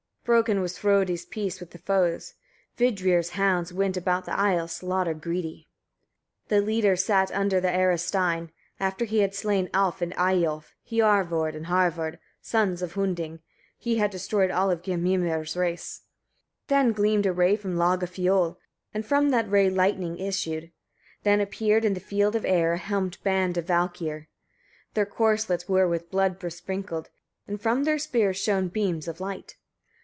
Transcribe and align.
Broken 0.23 0.61
was 0.61 0.77
Frodi's 0.77 1.25
peace 1.25 1.57
between 1.59 1.71
the 1.71 1.77
foes: 1.79 2.35
Vidrir's 2.77 3.31
hounds 3.31 3.73
went 3.73 3.97
about 3.97 4.25
the 4.25 4.39
isle 4.39 4.67
slaughter 4.67 5.15
greedy. 5.15 5.67
14. 6.45 6.59
The 6.59 6.65
leader 6.65 6.95
sat 6.95 7.31
under 7.31 7.59
the 7.59 7.69
Arastein, 7.73 8.51
after 8.79 9.03
he 9.05 9.19
had 9.19 9.33
slain 9.33 9.67
Alf 9.73 9.99
and 10.01 10.13
Eyiolf, 10.13 10.73
Hiorvard 10.89 11.55
and 11.55 11.65
Havard, 11.65 12.19
sons 12.39 12.83
of 12.83 12.93
Hunding: 12.93 13.39
he 13.79 13.95
had 13.97 14.11
destroyed 14.11 14.51
all 14.51 14.73
Geirmimir's 14.75 15.57
race. 15.57 16.01
15. 16.67 16.67
Then 16.67 16.93
gleamed 16.93 17.25
a 17.25 17.33
ray 17.33 17.55
from 17.55 17.75
Logafioll, 17.75 18.57
and 18.93 19.03
from 19.05 19.31
that 19.31 19.49
ray 19.49 19.69
lightnings 19.71 20.21
issued; 20.21 20.71
then 21.23 21.41
appeared, 21.41 21.83
in 21.83 21.93
the 21.95 21.99
field 21.99 22.35
of 22.35 22.45
air, 22.45 22.73
a 22.73 22.77
helmed 22.77 23.17
band 23.23 23.57
of 23.57 23.65
Valkyriur: 23.65 24.27
their 24.93 25.05
corslets 25.05 25.67
were 25.67 25.87
with 25.89 26.11
blood 26.11 26.37
besprinkled, 26.39 27.09
and 27.47 27.59
from 27.59 27.83
their 27.85 27.97
spears 27.99 28.37
shone 28.37 28.67
beams 28.69 29.07
of 29.07 29.19
light. 29.19 29.57